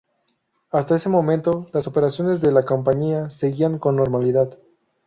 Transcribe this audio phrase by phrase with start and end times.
[0.71, 4.57] Hasta ese momento, las operaciones de la compañía seguían con normalidad.